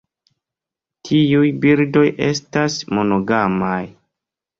[1.09, 3.79] Tiuj birdoj estas monogamaj.